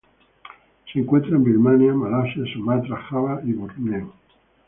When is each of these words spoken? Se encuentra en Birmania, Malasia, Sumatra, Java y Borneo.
Se 0.91 0.97
encuentra 0.99 1.35
en 1.35 1.43
Birmania, 1.43 1.93
Malasia, 1.93 2.43
Sumatra, 2.51 2.97
Java 3.07 3.39
y 3.45 3.53
Borneo. 3.53 4.11